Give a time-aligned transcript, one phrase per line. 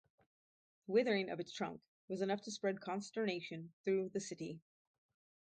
[0.87, 4.59] The withering of its trunk was enough to spread consternation through the city.